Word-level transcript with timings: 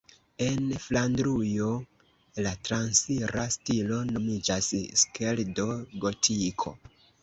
En 0.43 0.69
Flandrujo 0.85 1.67
la 2.47 2.55
transira 2.71 3.45
stilo 3.59 4.03
nomiĝas 4.17 4.75
Skeldo-Gotiko. 5.07 6.81